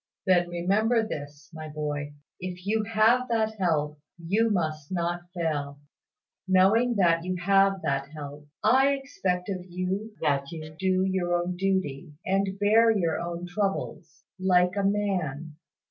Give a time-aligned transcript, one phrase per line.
[0.25, 2.13] "Then remember this, my boy.
[2.39, 5.77] If you have that help, you must not fail.
[6.47, 11.55] Knowing that you have that help, I expect of you that you do your own
[11.55, 15.57] duty, and bear your own troubles, like a man.